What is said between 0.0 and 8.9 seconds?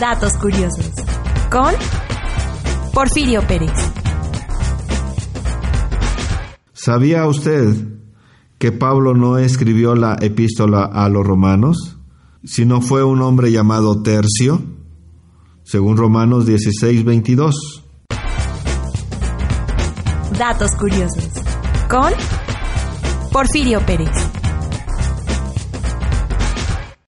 Datos curiosos. Con Porfirio Pérez. ¿Sabía usted que